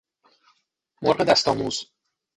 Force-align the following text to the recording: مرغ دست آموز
مرغ 1.01 1.21
دست 1.23 1.47
آموز 1.47 1.85